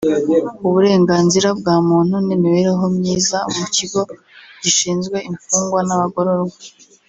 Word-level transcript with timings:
uburenganzira 0.67 1.49
bwa 1.59 1.75
muntu 1.89 2.15
n’imibereho 2.27 2.83
myiza 2.97 3.37
mu 3.55 3.65
kigo 3.75 4.01
gishizwe 4.61 5.17
imfungwa 5.29 5.79
n’abagororwa 5.87 6.57